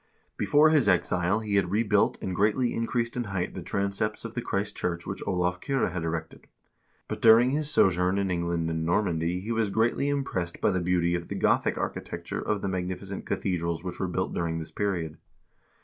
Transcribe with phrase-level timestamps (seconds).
[0.35, 4.41] Before his exile he had rebuilt and greatly increased in height the transepts of the
[4.41, 6.47] Christ church which Olav Kyrre had erected;
[7.07, 11.13] but during his sojourn in England and Normandy he was greatly impressed by the beauty
[11.13, 15.19] of the Gothic architecture of the magnificent cathedrals which were built during this period.